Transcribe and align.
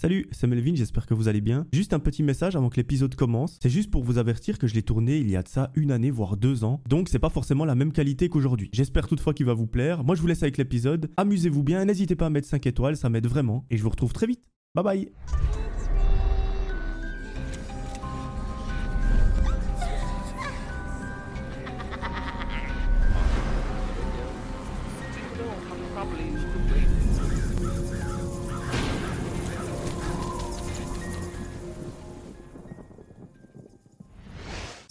Salut, 0.00 0.28
c'est 0.30 0.46
Melvin, 0.46 0.76
j'espère 0.76 1.06
que 1.06 1.14
vous 1.14 1.26
allez 1.26 1.40
bien. 1.40 1.66
Juste 1.72 1.92
un 1.92 1.98
petit 1.98 2.22
message 2.22 2.54
avant 2.54 2.68
que 2.68 2.76
l'épisode 2.76 3.16
commence. 3.16 3.58
C'est 3.60 3.68
juste 3.68 3.90
pour 3.90 4.04
vous 4.04 4.18
avertir 4.18 4.56
que 4.56 4.68
je 4.68 4.74
l'ai 4.74 4.82
tourné 4.84 5.16
il 5.16 5.28
y 5.28 5.34
a 5.34 5.42
de 5.42 5.48
ça 5.48 5.72
une 5.74 5.90
année, 5.90 6.12
voire 6.12 6.36
deux 6.36 6.62
ans. 6.62 6.80
Donc 6.88 7.08
c'est 7.08 7.18
pas 7.18 7.30
forcément 7.30 7.64
la 7.64 7.74
même 7.74 7.90
qualité 7.90 8.28
qu'aujourd'hui. 8.28 8.70
J'espère 8.72 9.08
toutefois 9.08 9.34
qu'il 9.34 9.46
va 9.46 9.54
vous 9.54 9.66
plaire. 9.66 10.04
Moi 10.04 10.14
je 10.14 10.20
vous 10.20 10.28
laisse 10.28 10.44
avec 10.44 10.56
l'épisode. 10.56 11.10
Amusez-vous 11.16 11.64
bien, 11.64 11.84
n'hésitez 11.84 12.14
pas 12.14 12.26
à 12.26 12.30
mettre 12.30 12.46
5 12.46 12.64
étoiles, 12.68 12.96
ça 12.96 13.10
m'aide 13.10 13.26
vraiment. 13.26 13.66
Et 13.70 13.76
je 13.76 13.82
vous 13.82 13.90
retrouve 13.90 14.12
très 14.12 14.28
vite. 14.28 14.44
Bye 14.76 14.84
bye 14.84 15.10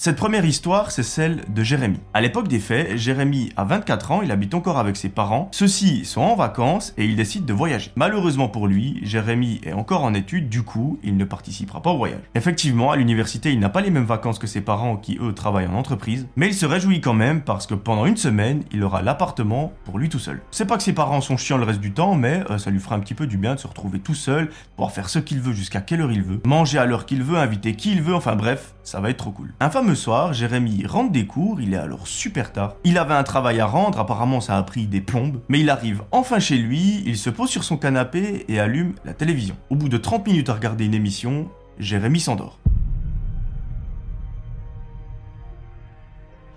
Cette 0.08 0.16
première 0.16 0.46
histoire, 0.46 0.92
c'est 0.92 1.04
celle 1.04 1.42
de 1.54 1.64
Jérémy. 1.64 2.00
À 2.14 2.22
l'époque 2.22 2.48
des 2.48 2.62
faits, 2.62 2.96
Jérémy 2.96 3.52
a 3.58 3.66
24 3.66 4.12
ans, 4.14 4.22
il 4.22 4.32
habite 4.32 4.54
encore 4.54 4.78
avec 4.78 4.96
ses 4.96 5.10
parents. 5.10 5.50
Ceux-ci 5.52 6.06
sont 6.06 6.22
en 6.22 6.38
vacances 6.38 6.94
et 6.98 7.04
il 7.04 7.18
décide 7.18 7.44
de 7.44 7.52
voyager. 7.52 7.92
Malheureusement 7.98 8.48
pour 8.48 8.68
lui, 8.68 9.02
Jérémy 9.02 9.60
est 9.66 9.74
encore 9.74 10.06
en 10.06 10.14
études, 10.14 10.48
du 10.48 10.64
coup, 10.64 10.98
il 11.04 11.18
ne 11.18 11.26
participera 11.26 11.82
pas 11.82 11.90
au 11.90 11.98
voyage. 11.98 12.22
Effectivement, 12.36 12.92
à 12.92 12.96
l'université, 12.96 13.52
il 13.52 13.60
n'a 13.60 13.68
pas 13.68 13.82
les 13.82 13.90
mêmes 13.90 14.06
vacances 14.06 14.40
que 14.40 14.48
ses 14.48 14.62
parents 14.62 14.96
qui, 14.96 15.18
eux, 15.20 15.34
travaillent 15.34 15.68
en 15.68 15.74
entreprise, 15.74 16.26
mais 16.38 16.48
il 16.48 16.54
se 16.54 16.66
réjouit 16.66 17.02
quand 17.02 17.14
même 17.14 17.42
parce 17.42 17.68
que 17.68 17.74
pendant 17.74 18.06
une 18.06 18.16
semaine, 18.16 18.64
il 18.72 18.86
aura 18.86 19.02
l'appartement 19.02 19.74
pour 19.84 20.00
lui 20.00 20.08
tout 20.08 20.20
seul. 20.20 20.42
C'est 20.52 20.68
pas 20.68 20.78
que 20.78 20.84
ses 20.84 20.94
parents 20.94 21.20
sont 21.20 21.36
chiants 21.36 21.58
le 21.58 21.66
reste 21.66 21.82
du 21.82 21.92
temps, 21.92 22.16
mais 22.16 22.46
euh, 22.50 22.58
ça 22.58 22.72
lui 22.72 22.80
fera 22.80 22.96
un 22.96 23.02
petit 23.02 23.14
peu 23.14 23.28
du 23.28 23.36
bien 23.36 23.56
de 23.56 23.60
se 23.60 23.68
retrouver 23.68 24.00
tout 24.00 24.16
seul, 24.16 24.52
pouvoir 24.78 24.94
faire 24.94 25.10
ce 25.10 25.20
qu'il 25.20 25.42
veut 25.42 25.52
jusqu'à 25.52 25.82
quelle 25.82 26.00
heure 26.00 26.14
il 26.14 26.24
veut, 26.24 26.40
manger 26.46 26.78
à 26.78 26.86
l'heure 26.86 27.06
qu'il 27.06 27.24
veut, 27.24 27.38
inviter 27.38 27.76
qui 27.76 27.92
il 27.92 28.02
veut, 28.02 28.16
enfin 28.16 28.38
bref, 28.38 28.74
ça 28.84 29.02
va 29.02 29.10
être 29.10 29.18
trop 29.18 29.32
cool. 29.32 29.54
Un 29.60 29.70
fameux 29.70 29.97
soir, 29.98 30.32
Jérémy 30.32 30.86
rentre 30.86 31.12
des 31.12 31.26
cours, 31.26 31.60
il 31.60 31.74
est 31.74 31.78
alors 31.78 32.08
super 32.08 32.54
tard. 32.54 32.76
Il 32.86 32.98
avait 32.98 33.14
un 33.14 33.24
travail 33.24 33.60
à 33.60 33.66
rendre, 33.66 34.00
apparemment 34.00 34.40
ça 34.40 34.58
a 34.58 34.64
pris 34.64 34.86
des 34.86 35.02
plombes, 35.02 35.42
mais 35.50 35.60
il 35.60 35.70
arrive 35.70 36.04
enfin 36.12 36.40
chez 36.40 36.58
lui, 36.58 37.04
il 37.06 37.18
se 37.18 37.30
pose 37.30 37.50
sur 37.50 37.66
son 37.66 37.76
canapé 37.76 38.46
et 38.48 38.60
allume 38.60 38.94
la 39.04 39.14
télévision. 39.14 39.56
Au 39.70 39.76
bout 39.76 39.90
de 39.90 39.98
30 39.98 40.26
minutes 40.26 40.50
à 40.50 40.54
regarder 40.54 40.86
une 40.86 40.94
émission, 40.94 41.50
Jérémy 41.80 42.22
s'endort. 42.22 42.58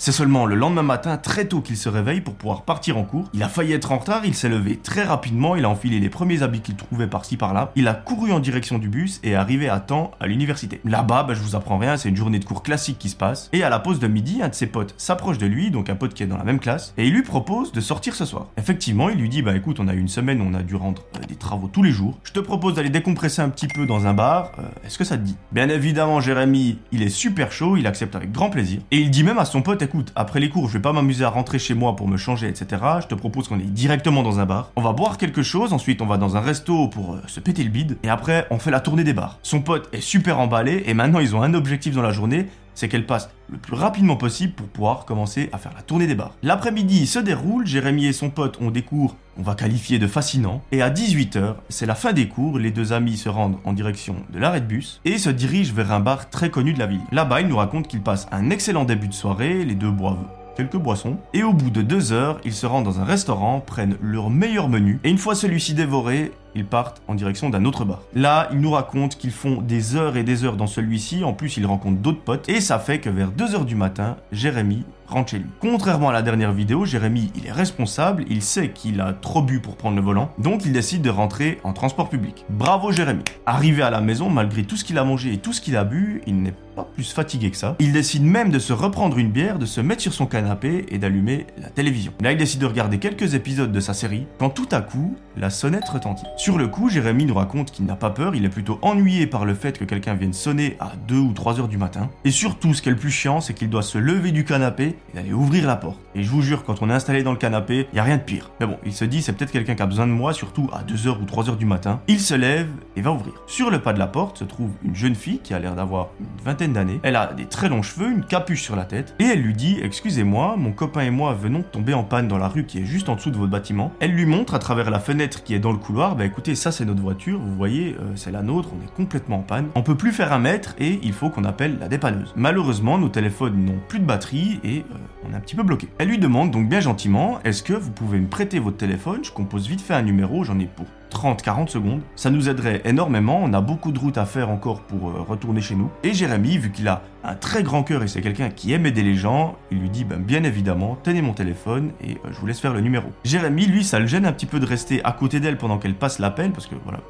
C'est 0.03 0.13
seulement 0.13 0.47
le 0.47 0.55
lendemain 0.55 0.83
matin, 0.83 1.19
très 1.19 1.45
tôt, 1.45 1.61
qu'il 1.61 1.77
se 1.77 1.91
réveille 1.91 2.23
pour 2.23 2.33
pouvoir 2.33 2.63
partir 2.63 2.97
en 2.97 3.05
cours. 3.05 3.29
Il 3.35 3.43
a 3.43 3.51
failli 3.51 3.75
être 3.75 3.93
en 3.93 3.99
retard, 3.99 4.23
il 4.25 4.35
s'est 4.35 4.49
levé 4.49 4.79
très 4.79 5.03
rapidement, 5.03 5.57
il 5.57 5.67
a 5.67 5.69
enfilé 5.69 6.01
les 6.01 6.09
premiers 6.09 6.43
habits 6.43 6.63
qu'il 6.63 6.75
trouvait 6.75 7.07
par-ci 7.07 7.37
par-là. 7.37 7.71
Il 7.77 7.87
a 7.87 7.93
couru 7.93 8.33
en 8.33 8.41
direction 8.41 8.79
du 8.79 8.89
bus 8.89 9.21
et 9.25 9.33
est 9.33 9.35
arrivé 9.35 9.69
à 9.69 9.79
temps 9.79 10.13
à 10.19 10.27
l'université. 10.27 10.81
Là-bas, 10.87 11.25
bah, 11.25 11.35
je 11.35 11.43
vous 11.43 11.55
apprends 11.55 11.77
rien, 11.77 11.99
c'est 11.99 12.09
une 12.09 12.17
journée 12.17 12.39
de 12.39 12.47
cours 12.47 12.63
classique 12.63 12.97
qui 12.99 13.11
se 13.11 13.15
passe. 13.15 13.51
Et 13.53 13.63
à 13.63 13.69
la 13.69 13.79
pause 13.79 13.99
de 13.99 14.07
midi, 14.07 14.41
un 14.43 14.49
de 14.49 14.55
ses 14.55 14.69
potes 14.69 14.95
s'approche 14.97 15.37
de 15.37 15.45
lui, 15.45 15.71
donc 15.71 15.91
un 15.91 15.97
pote 15.97 16.15
qui 16.15 16.23
est 16.23 16.27
dans 16.27 16.39
la 16.39 16.45
même 16.45 16.61
classe, 16.61 16.95
et 16.97 17.07
il 17.07 17.13
lui 17.13 17.23
propose 17.23 17.71
de 17.71 17.83
sortir 17.83 18.15
ce 18.15 18.25
soir. 18.25 18.47
Effectivement, 18.57 19.11
il 19.11 19.19
lui 19.19 19.29
dit, 19.29 19.43
bah 19.43 19.55
écoute, 19.55 19.81
on 19.81 19.89
a 19.89 19.93
eu 19.93 20.01
une 20.01 20.09
semaine 20.09 20.41
où 20.41 20.47
on 20.51 20.55
a 20.55 20.63
dû 20.63 20.77
rendre 20.77 21.03
euh, 21.17 21.27
des 21.27 21.37
travaux 21.37 21.69
tous 21.71 21.83
les 21.83 21.93
jours. 21.93 22.19
Je 22.25 22.33
te 22.33 22.41
propose 22.41 22.73
d'aller 22.73 22.89
décompresser 22.89 23.43
un 23.43 23.51
petit 23.51 23.69
peu 23.69 23.85
dans 23.85 24.07
un 24.07 24.15
bar. 24.15 24.53
Euh, 24.59 24.63
est-ce 24.87 24.97
que 24.97 25.05
ça 25.05 25.19
te 25.19 25.25
dit? 25.25 25.37
Bien 25.53 25.69
évidemment, 25.69 26.23
Jérémy, 26.23 26.79
il 26.91 27.03
est 27.03 27.11
super 27.11 27.53
chaud, 27.53 27.77
il 27.77 27.87
accepte 27.87 28.17
avec 28.17 28.33
grand 28.33 28.49
plaisir. 28.49 28.81
Et 28.91 28.97
il 28.97 29.11
dit 29.11 29.25
même 29.25 29.37
à 29.37 29.45
son 29.45 29.61
pote, 29.61 29.90
écoute, 29.91 30.13
après 30.15 30.39
les 30.39 30.51
cours, 30.51 30.69
je 30.69 30.75
vais 30.75 30.83
pas 30.83 30.93
m'amuser 30.93 31.25
à 31.25 31.31
rentrer 31.31 31.59
chez 31.59 31.75
moi 31.75 31.97
pour 31.97 32.07
me 32.07 32.17
changer, 32.17 32.47
etc. 32.47 32.81
Je 33.01 33.09
te 33.09 33.17
propose 33.17 33.49
qu'on 33.49 33.57
aille 33.57 33.65
directement 33.65 34.23
dans 34.23 34.39
un 34.39 34.47
bar. 34.47 34.71
On 34.77 34.83
va 34.83 34.93
boire 34.93 35.19
quelque 35.19 35.43
chose, 35.43 35.73
ensuite 35.73 36.01
on 36.01 36.07
va 36.07 36.17
dans 36.17 36.37
un 36.37 36.41
resto 36.41 36.87
pour 36.87 37.15
euh, 37.15 37.23
se 37.27 37.41
péter 37.41 37.65
le 37.65 37.71
bide, 37.71 37.99
et 38.05 38.09
après 38.09 38.47
on 38.53 38.61
fait 38.61 38.71
la 38.71 38.79
tournée 38.79 39.03
des 39.03 39.15
bars. 39.15 39.41
Son 39.43 39.63
pote 39.63 39.89
est 39.93 40.01
super 40.01 40.39
emballé, 40.39 40.85
et 40.87 40.95
maintenant 40.95 41.19
ils 41.19 41.35
ont 41.35 41.43
un 41.43 41.55
objectif 41.55 41.93
dans 41.93 42.03
la 42.03 42.13
journée, 42.13 42.47
c'est 42.81 42.89
qu'elle 42.89 43.05
passe 43.05 43.29
le 43.51 43.59
plus 43.59 43.75
rapidement 43.75 44.17
possible 44.17 44.55
pour 44.55 44.67
pouvoir 44.67 45.05
commencer 45.05 45.51
à 45.53 45.59
faire 45.59 45.75
la 45.77 45.83
tournée 45.83 46.07
des 46.07 46.15
bars. 46.15 46.35
L'après-midi 46.43 47.07
se 47.07 47.19
déroule, 47.19 47.67
Jérémy 47.67 48.07
et 48.07 48.15
son 48.15 48.31
pote 48.31 48.59
ont 48.63 48.71
des 48.71 48.81
cours, 48.81 49.17
on 49.39 49.43
va 49.43 49.55
qualifier 49.55 49.99
de 49.99 50.07
fascinants, 50.07 50.63
et 50.73 50.81
à 50.81 50.89
18h, 50.89 51.57
c'est 51.69 51.85
la 51.85 51.95
fin 51.95 52.15
des 52.15 52.29
cours, 52.29 52.59
les 52.59 52.71
deux 52.71 52.95
amis 52.95 53.19
se 53.19 53.29
rendent 53.29 53.59
en 53.65 53.75
direction 53.75 54.17
de 54.33 54.39
l'arrêt 54.39 54.63
de 54.63 54.67
bus 54.67 55.03
et 55.05 55.19
se 55.19 55.29
dirigent 55.29 55.75
vers 55.75 55.93
un 55.93 56.01
bar 56.01 56.31
très 56.31 56.49
connu 56.49 56.73
de 56.73 56.79
la 56.79 56.87
ville. 56.87 57.03
Là-bas, 57.13 57.43
ils 57.43 57.49
nous 57.49 57.59
racontent 57.59 57.87
qu'ils 57.87 58.01
passent 58.01 58.29
un 58.33 58.49
excellent 58.49 58.87
début 58.87 59.09
de 59.09 59.15
soirée, 59.15 59.63
les 59.67 59.75
deux 59.75 59.91
boivent 59.91 60.25
quelques 60.57 60.77
boissons, 60.77 61.19
et 61.35 61.43
au 61.43 61.53
bout 61.53 61.71
de 61.71 61.83
deux 61.83 62.13
heures, 62.13 62.41
ils 62.45 62.55
se 62.55 62.67
rendent 62.67 62.85
dans 62.85 63.01
un 63.01 63.05
restaurant, 63.05 63.61
prennent 63.61 63.97
leur 64.01 64.31
meilleur 64.31 64.69
menu, 64.69 65.01
et 65.05 65.11
une 65.11 65.19
fois 65.19 65.35
celui-ci 65.35 65.75
dévoré, 65.75 66.33
ils 66.55 66.65
partent 66.65 67.03
en 67.09 67.15
direction 67.15 67.51
d'un 67.51 67.65
autre 67.65 67.85
bar. 67.85 68.03
Là, 68.15 68.49
ils 68.53 68.61
nous 68.61 68.71
racontent 68.71 69.17
qu'ils 69.17 69.31
font 69.31 69.61
des 69.61 69.97
heures 69.97 70.17
et 70.17 70.25
des 70.25 70.45
heures 70.45 70.57
dans 70.57 70.67
celui-ci, 70.67 71.25
en 71.25 71.33
plus 71.33 71.57
ils 71.57 71.67
rencontrent 71.67 72.01
d'autres 72.01 72.23
potes, 72.23 72.49
et 72.49 72.61
ça 72.61 72.79
fait 72.79 73.01
que 73.01 73.11
vers 73.11 73.31
2h 73.31 73.65
du 73.65 73.75
matin, 73.75 74.17
Jérémy 74.33 74.85
rentre 75.11 75.31
chez 75.31 75.39
lui. 75.39 75.47
Contrairement 75.61 76.09
à 76.09 76.13
la 76.13 76.23
dernière 76.23 76.53
vidéo, 76.53 76.85
Jérémy, 76.85 77.31
il 77.37 77.47
est 77.47 77.53
responsable, 77.53 78.25
il 78.29 78.43
sait 78.43 78.71
qu'il 78.71 79.01
a 79.01 79.13
trop 79.13 79.43
bu 79.43 79.61
pour 79.61 79.77
prendre 79.77 79.97
le 79.97 80.03
volant, 80.03 80.31
donc 80.39 80.65
il 80.65 80.73
décide 80.73 81.03
de 81.03 81.11
rentrer 81.11 81.59
en 81.65 81.73
transport 81.73 82.09
public. 82.09 82.45
Bravo 82.49 82.93
Jérémy. 82.93 83.23
Arrivé 83.47 83.83
à 83.83 83.91
la 83.91 84.01
maison, 84.01 84.31
malgré 84.31 84.65
tout 84.65 84.77
ce 84.77 84.85
qu'il 84.85 84.99
a 84.99 85.05
mangé 85.05 85.33
et 85.33 85.39
tout 85.39 85.53
ce 85.53 85.61
qu'il 85.61 85.77
a 85.77 85.85
bu, 85.85 86.23
il 86.27 86.43
n'est 86.43 86.55
pas 86.77 86.87
plus 86.95 87.13
fatigué 87.13 87.51
que 87.51 87.57
ça. 87.57 87.77
Il 87.81 87.93
décide 87.93 88.23
même 88.23 88.51
de 88.51 88.59
se 88.59 88.73
reprendre 88.73 89.19
une 89.19 89.31
bière, 89.31 89.59
de 89.59 89.67
se 89.67 89.81
mettre 89.81 90.03
sur 90.03 90.13
son 90.13 90.27
canapé 90.27 90.87
et 90.89 90.99
d'allumer 90.99 91.47
la 91.61 91.69
télévision. 91.69 92.13
Là, 92.21 92.33
il 92.33 92.39
décide 92.39 92.61
de 92.61 92.67
regarder 92.67 92.99
quelques 92.99 93.35
épisodes 93.35 93.73
de 93.73 93.81
sa 93.81 93.95
série, 93.95 94.27
quand 94.39 94.51
tout 94.51 94.69
à 94.71 94.81
coup, 94.81 95.17
la 95.37 95.51
sonnette 95.51 95.89
retentit. 95.89 96.27
Sur 96.37 96.59
le 96.59 96.69
coup, 96.69 96.89
Jérémy 96.89 97.25
nous 97.25 97.35
raconte 97.35 97.71
qu'il 97.71 97.87
n'a 97.87 97.97
pas 97.97 98.11
peur, 98.11 98.35
il 98.35 98.45
est 98.45 98.51
plutôt 98.51 98.79
ennuyé 98.83 99.27
par 99.27 99.45
le 99.45 99.55
fait 99.55 99.79
que 99.79 99.85
quelqu'un 99.85 100.15
vienne 100.15 100.33
sonner 100.33 100.77
à 100.81 100.93
2 101.09 101.17
ou 101.17 101.33
3 101.33 101.61
heures 101.61 101.69
du 101.69 101.79
matin. 101.79 102.09
Et 102.25 102.31
surtout, 102.31 102.75
ce 102.75 102.83
qui 102.83 102.89
est 102.89 102.93
le 102.93 102.99
plus 102.99 103.11
chiant, 103.11 103.41
c'est 103.41 103.55
qu'il 103.55 103.71
doit 103.71 103.83
se 103.83 103.99
lever 103.99 104.33
du 104.33 104.45
canapé 104.45 104.97
et 105.13 105.17
d'aller 105.17 105.33
ouvrir 105.33 105.67
la 105.67 105.77
porte. 105.77 105.99
Et 106.15 106.23
je 106.23 106.31
vous 106.31 106.43
jure, 106.43 106.65
quand 106.65 106.83
on 106.83 106.91
est 106.91 106.93
installé 106.93 107.23
dans 107.23 107.33
le 107.33 107.39
canapé, 107.39 107.87
il 107.93 107.97
y 107.97 107.99
a 107.99 108.03
rien 108.03 108.17
de 108.17 108.23
pire. 108.23 108.51
Mais 108.61 108.67
bon, 108.67 108.79
il 108.85 108.93
se 108.93 109.05
dit, 109.05 109.23
c'est 109.23 109.33
peut-être 109.33 109.53
quelqu'un 109.53 109.75
qui 109.75 109.83
a 109.83 109.87
besoin 109.87 110.07
de 110.07 110.13
moi, 110.13 110.33
surtout 110.33 110.69
à 110.73 110.83
2 110.83 111.09
heures 111.09 111.21
ou 111.21 111.25
3 111.25 111.51
heures 111.51 111.57
du 111.57 111.67
matin. 111.67 112.01
Il 112.09 112.21
se 112.21 112.35
lève 112.35 112.69
et 112.97 113.03
va 113.03 113.13
ouvrir. 113.13 113.35
Sur 113.47 113.71
le 113.71 113.81
pas 113.81 113.93
de 113.93 113.99
la 113.99 114.07
porte 114.07 114.39
se 114.39 114.45
trouve 114.45 114.71
une 114.85 114.95
jeune 114.95 115.15
fille 115.15 115.39
qui 115.39 115.55
a 115.55 115.59
l'air 115.59 115.75
d'avoir 115.75 116.09
une 116.21 116.27
vingtaine 116.45 116.73
d'années. 116.73 117.01
Elle 117.03 117.17
a 117.17 117.33
des 117.33 117.47
très 117.47 117.69
longs 117.69 117.83
cheveux, 117.83 118.11
une 118.11 118.25
capuche 118.25 118.63
sur 118.63 118.77
la 118.77 118.85
tête, 118.85 119.15
et 119.19 119.25
elle 119.25 119.41
lui 119.41 119.55
dit, 119.55 119.79
excusez-moi, 119.83 120.57
mon 120.57 120.73
copain 120.73 121.03
et 121.03 121.11
moi 121.11 121.35
venons 121.35 121.61
de 121.61 121.65
tomber 121.65 121.95
en 121.95 122.05
panne 122.05 122.29
dans 122.29 122.39
la 122.39 122.49
rue 122.49 122.65
qui 122.65 122.79
est 122.79 122.85
juste 122.85 123.09
en 123.09 123.17
dessous 123.17 123.31
de 123.31 123.37
votre 123.37 123.51
bâtiment. 123.51 123.93
Elle 124.01 124.13
lui 124.13 124.27
montre 124.27 124.55
à 124.55 124.59
travers 124.59 124.91
la 124.91 125.01
fenêtre 125.01 125.43
qui 125.43 125.55
est 125.55 125.59
dans 125.59 125.73
le 125.73 125.79
couloir, 125.79 126.17
bah 126.17 126.25
écoutez, 126.25 126.55
ça 126.55 126.73
c'est 126.73 126.85
notre 126.85 127.03
voiture, 127.03 127.39
vous 127.39 127.55
voyez, 127.55 127.97
euh, 127.99 128.13
c'est 128.17 128.31
la 128.31 128.43
nôtre, 128.43 128.71
on 128.79 128.85
est 128.85 128.95
complètement 128.95 129.39
en 129.39 129.43
panne. 129.43 129.69
On 129.75 129.83
peut 129.83 129.97
plus 129.97 130.13
faire 130.13 130.33
un 130.33 130.39
mètre 130.39 130.75
et 130.79 131.01
il 131.03 131.13
faut 131.13 131.31
qu'on 131.31 131.45
appelle 131.45 131.79
la 131.79 131.89
dépanneuse. 131.89 132.33
Malheureusement, 132.37 132.99
nos 132.99 133.09
téléphones 133.09 133.65
n'ont 133.65 133.81
plus 133.89 133.99
de 133.99 134.05
batterie 134.05 134.61
et 134.65 134.85
euh, 134.93 135.29
on 135.29 135.33
est 135.33 135.37
un 135.37 135.41
petit 135.41 135.57
peu 135.57 135.63
bloqué. 135.63 135.89
Elle 135.99 136.09
lui 136.09 136.19
demande 136.19 136.51
donc 136.51 136.69
bien 136.69 136.81
gentiment, 136.81 137.39
est-ce 137.45 137.63
que 137.63 137.73
vous 137.73 137.91
pouvez 137.91 138.19
me 138.19 138.29
prêter 138.29 138.59
votre 138.59 138.77
téléphone? 138.77 139.21
Je 139.23 139.31
compose 139.31 139.69
vite 139.69 139.81
fait 139.81 139.95
un 139.95 140.03
numéro, 140.03 140.45
j'en 140.45 140.59
ai 140.59 140.67
pour 140.67 140.87
30-40 141.11 141.69
secondes. 141.69 142.01
Ça 142.17 142.31
nous 142.31 142.49
aiderait 142.49 142.83
énormément, 142.85 143.41
on 143.43 143.53
a 143.53 143.61
beaucoup 143.61 143.93
de 143.93 143.99
routes 143.99 144.19
à 144.19 144.25
faire 144.25 144.51
encore 144.51 144.83
pour 144.83 145.11
euh, 145.11 145.21
retourner 145.21 145.61
chez 145.61 145.75
nous. 145.75 145.91
Et 146.03 146.15
Jérémy, 146.15 146.59
vu 146.59 146.71
qu'il 146.71 146.89
a 146.89 147.03
un 147.25 147.35
très 147.35 147.63
grand 147.63 147.83
cœur 147.83 148.03
et 148.03 148.09
c'est 148.09 148.23
quelqu'un 148.23 148.49
qui 148.49 148.73
aime 148.73 148.87
aider 148.87 149.03
les 149.03 149.17
gens, 149.17 149.57
il 149.71 149.79
lui 149.81 149.91
dit 149.91 150.05
ben, 150.05 150.19
bien 150.19 150.43
évidemment, 150.45 150.97
tenez 151.03 151.23
mon 151.23 151.33
téléphone 151.33 151.91
et 152.03 152.13
euh, 152.13 152.31
je 152.31 152.39
vous 152.39 152.47
laisse 152.47 152.61
faire 152.61 152.73
le 152.73 152.81
numéro. 152.81 153.09
Jérémy, 153.25 153.67
lui, 153.67 153.85
ça 153.85 153.99
le 153.99 154.07
gêne 154.07 154.25
un 154.25 154.33
petit 154.33 154.47
peu 154.47 154.61
de 154.61 154.67
rester 154.67 155.05
à 155.05 155.13
côté 155.13 155.41
d'elle 155.41 155.59
pendant 155.59 155.79
qu'elle 155.79 155.95
passe 155.95 156.19
l'appel, 156.19 156.53
parce 156.53 156.67
que 156.67 156.77
voilà, 156.85 157.01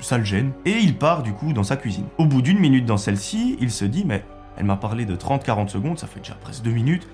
ça 0.00 0.18
le 0.18 0.24
gêne. 0.24 0.52
Et 0.64 0.78
il 0.78 0.96
part 0.96 1.22
du 1.22 1.32
coup 1.32 1.52
dans 1.52 1.64
sa 1.64 1.76
cuisine. 1.76 2.06
Au 2.18 2.26
bout 2.26 2.42
d'une 2.42 2.58
minute 2.58 2.84
dans 2.84 2.96
celle-ci, 2.96 3.56
il 3.60 3.70
se 3.70 3.84
dit 3.84 4.04
mais 4.06 4.24
elle 4.56 4.66
m'a 4.66 4.76
parlé 4.76 5.04
de 5.04 5.14
30-40 5.14 5.68
secondes, 5.68 5.98
ça 5.98 6.08
fait 6.08 6.18
déjà 6.18 6.34
presque 6.34 6.64
2 6.64 6.70
minutes 6.70 7.06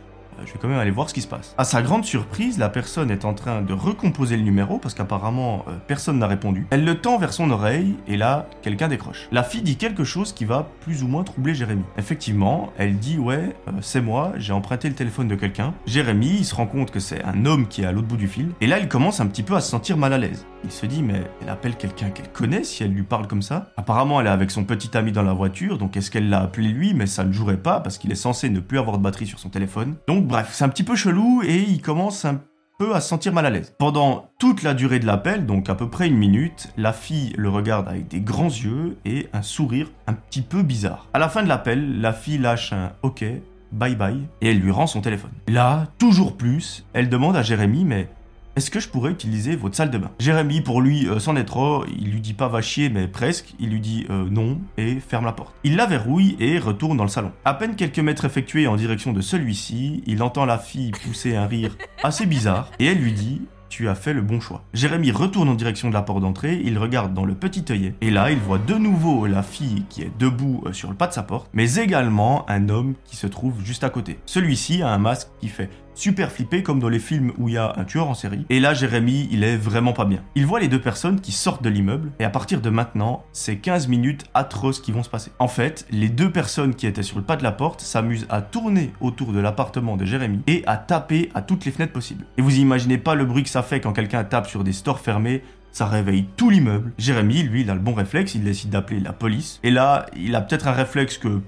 je 0.44 0.52
vais 0.52 0.58
quand 0.60 0.68
même 0.68 0.78
aller 0.78 0.90
voir 0.90 1.08
ce 1.08 1.14
qui 1.14 1.20
se 1.20 1.26
passe. 1.26 1.54
À 1.58 1.64
sa 1.64 1.82
grande 1.82 2.04
surprise, 2.04 2.58
la 2.58 2.68
personne 2.68 3.10
est 3.10 3.24
en 3.24 3.34
train 3.34 3.62
de 3.62 3.72
recomposer 3.72 4.36
le 4.36 4.42
numéro 4.42 4.78
parce 4.78 4.94
qu'apparemment 4.94 5.64
euh, 5.68 5.72
personne 5.86 6.18
n'a 6.18 6.26
répondu. 6.26 6.66
Elle 6.70 6.84
le 6.84 7.00
tend 7.00 7.18
vers 7.18 7.32
son 7.32 7.50
oreille 7.50 7.96
et 8.06 8.16
là, 8.16 8.48
quelqu'un 8.62 8.88
décroche. 8.88 9.28
La 9.32 9.42
fille 9.42 9.62
dit 9.62 9.76
quelque 9.76 10.04
chose 10.04 10.32
qui 10.32 10.44
va 10.44 10.68
plus 10.80 11.02
ou 11.02 11.08
moins 11.08 11.24
troubler 11.24 11.54
Jérémy. 11.54 11.84
Effectivement, 11.98 12.72
elle 12.78 12.98
dit 12.98 13.18
ouais, 13.18 13.54
euh, 13.68 13.72
c'est 13.80 14.00
moi, 14.00 14.32
j'ai 14.36 14.52
emprunté 14.52 14.88
le 14.88 14.94
téléphone 14.94 15.28
de 15.28 15.34
quelqu'un. 15.34 15.74
Jérémy, 15.86 16.38
il 16.38 16.44
se 16.44 16.54
rend 16.54 16.66
compte 16.66 16.90
que 16.90 17.00
c'est 17.00 17.22
un 17.24 17.46
homme 17.46 17.68
qui 17.68 17.82
est 17.82 17.86
à 17.86 17.92
l'autre 17.92 18.08
bout 18.08 18.16
du 18.16 18.28
fil 18.28 18.48
et 18.60 18.66
là, 18.66 18.78
il 18.78 18.88
commence 18.88 19.20
un 19.20 19.26
petit 19.26 19.42
peu 19.42 19.54
à 19.54 19.60
se 19.60 19.70
sentir 19.70 19.96
mal 19.96 20.12
à 20.12 20.18
l'aise. 20.18 20.46
Il 20.64 20.70
se 20.70 20.86
dit 20.86 21.02
mais 21.02 21.22
elle 21.42 21.50
appelle 21.50 21.76
quelqu'un 21.76 22.10
qu'elle 22.10 22.32
connaît 22.32 22.64
si 22.64 22.82
elle 22.82 22.92
lui 22.92 23.02
parle 23.02 23.26
comme 23.26 23.42
ça. 23.42 23.70
Apparemment, 23.76 24.20
elle 24.20 24.26
est 24.26 24.30
avec 24.30 24.50
son 24.50 24.64
petit 24.64 24.96
ami 24.96 25.12
dans 25.12 25.22
la 25.22 25.32
voiture, 25.32 25.78
donc 25.78 25.96
est-ce 25.96 26.10
qu'elle 26.10 26.28
l'a 26.30 26.40
appelé 26.40 26.68
lui? 26.68 26.94
Mais 26.94 27.06
ça 27.06 27.24
ne 27.24 27.32
jouerait 27.32 27.58
pas 27.58 27.80
parce 27.80 27.98
qu'il 27.98 28.10
est 28.12 28.16
censé 28.16 28.48
ne 28.48 28.60
plus 28.60 28.78
avoir 28.78 28.96
de 28.96 29.02
batterie 29.02 29.26
sur 29.26 29.38
son 29.38 29.50
téléphone. 29.50 29.96
Donc 30.08 30.23
bref, 30.24 30.50
c'est 30.52 30.64
un 30.64 30.68
petit 30.68 30.82
peu 30.82 30.96
chelou 30.96 31.42
et 31.44 31.56
il 31.56 31.80
commence 31.80 32.24
un 32.24 32.40
peu 32.78 32.94
à 32.94 33.00
se 33.00 33.08
sentir 33.08 33.32
mal 33.32 33.46
à 33.46 33.50
l'aise. 33.50 33.74
Pendant 33.78 34.30
toute 34.38 34.62
la 34.62 34.74
durée 34.74 34.98
de 34.98 35.06
l'appel, 35.06 35.46
donc 35.46 35.68
à 35.68 35.74
peu 35.74 35.88
près 35.88 36.08
une 36.08 36.16
minute, 36.16 36.72
la 36.76 36.92
fille 36.92 37.32
le 37.36 37.48
regarde 37.48 37.86
avec 37.88 38.08
des 38.08 38.20
grands 38.20 38.48
yeux 38.48 38.96
et 39.04 39.28
un 39.32 39.42
sourire 39.42 39.90
un 40.06 40.14
petit 40.14 40.42
peu 40.42 40.62
bizarre. 40.62 41.08
À 41.14 41.18
la 41.18 41.28
fin 41.28 41.42
de 41.42 41.48
l'appel, 41.48 42.00
la 42.00 42.12
fille 42.12 42.38
lâche 42.38 42.72
un 42.72 42.92
OK, 43.02 43.24
bye 43.72 43.94
bye, 43.94 44.26
et 44.40 44.50
elle 44.50 44.58
lui 44.58 44.70
rend 44.70 44.86
son 44.86 45.00
téléphone. 45.00 45.32
Là, 45.48 45.86
toujours 45.98 46.36
plus, 46.36 46.84
elle 46.94 47.08
demande 47.08 47.36
à 47.36 47.42
Jérémy, 47.42 47.84
mais 47.84 48.08
est-ce 48.56 48.70
que 48.70 48.78
je 48.80 48.88
pourrais 48.88 49.10
utiliser 49.10 49.56
votre 49.56 49.74
salle 49.74 49.90
de 49.90 49.98
bain? 49.98 50.10
Jérémy, 50.20 50.60
pour 50.60 50.80
lui, 50.80 51.08
s'en 51.18 51.34
est 51.34 51.44
trop, 51.44 51.84
il 51.86 52.10
lui 52.12 52.20
dit 52.20 52.34
pas 52.34 52.48
va 52.48 52.62
chier, 52.62 52.88
mais 52.88 53.08
presque, 53.08 53.54
il 53.58 53.70
lui 53.70 53.80
dit 53.80 54.06
euh, 54.10 54.26
non 54.30 54.60
et 54.78 55.00
ferme 55.00 55.24
la 55.24 55.32
porte. 55.32 55.54
Il 55.64 55.76
la 55.76 55.86
verrouille 55.86 56.36
et 56.38 56.58
retourne 56.58 56.96
dans 56.96 57.04
le 57.04 57.10
salon. 57.10 57.32
À 57.44 57.54
peine 57.54 57.74
quelques 57.74 57.98
mètres 57.98 58.24
effectués 58.24 58.66
en 58.66 58.76
direction 58.76 59.12
de 59.12 59.20
celui-ci, 59.20 60.02
il 60.06 60.22
entend 60.22 60.44
la 60.44 60.58
fille 60.58 60.92
pousser 60.92 61.34
un 61.34 61.46
rire 61.46 61.76
assez 62.02 62.26
bizarre 62.26 62.70
et 62.78 62.86
elle 62.86 62.98
lui 62.98 63.12
dit 63.12 63.42
tu 63.74 63.88
as 63.88 63.96
fait 63.96 64.12
le 64.12 64.22
bon 64.22 64.38
choix. 64.38 64.62
Jérémy 64.72 65.10
retourne 65.10 65.48
en 65.48 65.54
direction 65.54 65.88
de 65.88 65.94
la 65.94 66.02
porte 66.02 66.20
d'entrée, 66.20 66.60
il 66.64 66.78
regarde 66.78 67.12
dans 67.12 67.24
le 67.24 67.34
petit 67.34 67.64
œillet, 67.72 67.96
et 68.00 68.12
là 68.12 68.30
il 68.30 68.38
voit 68.38 68.58
de 68.58 68.74
nouveau 68.74 69.26
la 69.26 69.42
fille 69.42 69.82
qui 69.88 70.02
est 70.02 70.12
debout 70.16 70.62
euh, 70.64 70.72
sur 70.72 70.90
le 70.90 70.94
pas 70.94 71.08
de 71.08 71.12
sa 71.12 71.24
porte, 71.24 71.50
mais 71.52 71.74
également 71.74 72.48
un 72.48 72.68
homme 72.68 72.94
qui 73.04 73.16
se 73.16 73.26
trouve 73.26 73.54
juste 73.64 73.82
à 73.82 73.90
côté. 73.90 74.20
Celui-ci 74.26 74.82
a 74.82 74.90
un 74.90 74.98
masque 74.98 75.26
qui 75.40 75.48
fait 75.48 75.70
super 75.94 76.30
flippé 76.30 76.62
comme 76.62 76.80
dans 76.80 76.88
les 76.88 76.98
films 76.98 77.32
où 77.38 77.48
il 77.48 77.54
y 77.54 77.58
a 77.58 77.72
un 77.76 77.84
tueur 77.84 78.08
en 78.08 78.14
série. 78.14 78.44
Et 78.50 78.60
là, 78.60 78.74
Jérémy, 78.74 79.28
il 79.30 79.44
est 79.44 79.56
vraiment 79.56 79.92
pas 79.92 80.04
bien. 80.04 80.20
Il 80.34 80.46
voit 80.46 80.60
les 80.60 80.68
deux 80.68 80.80
personnes 80.80 81.20
qui 81.20 81.32
sortent 81.32 81.62
de 81.62 81.68
l'immeuble 81.68 82.12
et 82.18 82.24
à 82.24 82.30
partir 82.30 82.60
de 82.60 82.70
maintenant, 82.70 83.24
c'est 83.32 83.56
15 83.56 83.88
minutes 83.88 84.24
atroces 84.34 84.80
qui 84.80 84.92
vont 84.92 85.02
se 85.02 85.10
passer. 85.10 85.30
En 85.38 85.48
fait, 85.48 85.86
les 85.90 86.08
deux 86.08 86.30
personnes 86.30 86.74
qui 86.74 86.86
étaient 86.86 87.02
sur 87.02 87.18
le 87.18 87.24
pas 87.24 87.36
de 87.36 87.42
la 87.42 87.52
porte 87.52 87.80
s'amusent 87.80 88.26
à 88.28 88.42
tourner 88.42 88.92
autour 89.00 89.32
de 89.32 89.40
l'appartement 89.40 89.96
de 89.96 90.04
Jérémy 90.04 90.40
et 90.46 90.62
à 90.66 90.76
taper 90.76 91.30
à 91.34 91.42
toutes 91.42 91.64
les 91.64 91.72
fenêtres 91.72 91.92
possibles. 91.92 92.24
Et 92.38 92.42
vous 92.42 92.58
imaginez 92.58 92.98
pas 92.98 93.14
le 93.14 93.24
bruit 93.24 93.42
que 93.42 93.48
ça 93.48 93.62
fait 93.62 93.80
quand 93.80 93.92
quelqu'un 93.92 94.24
tape 94.24 94.48
sur 94.48 94.64
des 94.64 94.72
stores 94.72 95.00
fermés 95.00 95.42
ça 95.74 95.86
réveille 95.86 96.24
tout 96.36 96.50
l'immeuble. 96.50 96.92
Jérémy, 96.98 97.42
lui, 97.42 97.62
il 97.62 97.70
a 97.70 97.74
le 97.74 97.80
bon 97.80 97.94
réflexe, 97.94 98.36
il 98.36 98.44
décide 98.44 98.70
d'appeler 98.70 99.00
la 99.00 99.12
police. 99.12 99.58
Et 99.64 99.72
là, 99.72 100.06
il 100.16 100.36
a 100.36 100.40
peut-être 100.40 100.68
un 100.68 100.72
réflexe 100.72 101.18
que 101.18 101.40